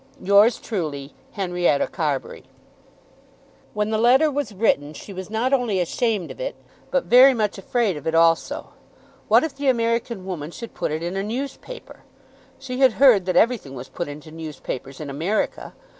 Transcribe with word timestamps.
Yours 0.23 0.57
truly, 0.57 1.13
HENRIETTA 1.33 1.85
CARBURY. 1.91 2.45
When 3.75 3.91
the 3.91 3.99
letter 3.99 4.31
was 4.31 4.51
written 4.51 4.95
she 4.95 5.13
was 5.13 5.29
not 5.29 5.53
only 5.53 5.79
ashamed 5.79 6.31
of 6.31 6.39
it, 6.39 6.55
but 6.89 7.03
very 7.03 7.35
much 7.35 7.59
afraid 7.59 7.95
of 7.95 8.07
it 8.07 8.15
also. 8.15 8.69
What 9.27 9.43
if 9.43 9.55
the 9.55 9.67
American 9.69 10.25
woman 10.25 10.49
should 10.49 10.73
put 10.73 10.91
it 10.91 11.03
in 11.03 11.15
a 11.15 11.21
newspaper! 11.21 11.99
She 12.57 12.79
had 12.79 12.93
heard 12.93 13.27
that 13.27 13.35
everything 13.37 13.75
was 13.75 13.89
put 13.89 14.07
into 14.07 14.31
newspapers 14.31 14.99
in 14.99 15.07
America. 15.11 15.73